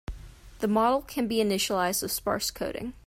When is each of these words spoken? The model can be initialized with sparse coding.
The 0.61 0.67
model 0.67 1.03
can 1.03 1.27
be 1.27 1.35
initialized 1.35 2.01
with 2.01 2.11
sparse 2.11 2.49
coding. 2.49 2.95